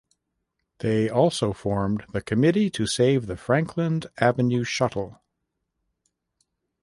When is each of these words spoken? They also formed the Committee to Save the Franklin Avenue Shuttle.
They 0.79 1.09
also 1.11 1.53
formed 1.53 2.05
the 2.11 2.23
Committee 2.23 2.71
to 2.71 2.87
Save 2.87 3.27
the 3.27 3.37
Franklin 3.37 4.01
Avenue 4.19 4.63
Shuttle. 4.63 5.21